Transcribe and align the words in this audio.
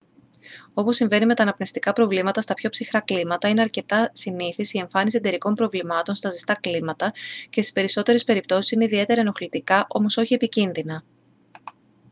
όπως 0.73 0.95
συμβαίνει 0.95 1.25
με 1.25 1.33
τα 1.35 1.43
αναπνευστικά 1.43 1.93
προβλήματα 1.93 2.41
στα 2.41 2.53
πιο 2.53 2.69
ψυχρά 2.69 2.99
κλίματα 2.99 3.47
είναι 3.47 3.61
αρκετά 3.61 4.09
συνήθης 4.13 4.73
η 4.73 4.79
εμφάνιση 4.79 5.17
εντερικών 5.17 5.53
προβλημάτων 5.53 6.15
στα 6.15 6.29
ζεστά 6.29 6.53
κλίματα 6.55 7.11
και 7.49 7.61
στις 7.61 7.71
περισσότερες 7.73 8.23
περιπτώσεις 8.23 8.71
είναι 8.71 8.85
ιδιαίτερα 8.85 9.21
ενοχλητικά 9.21 9.85
όμως 9.89 10.17
όχι 10.17 10.33
επικίνδυνα 10.33 11.03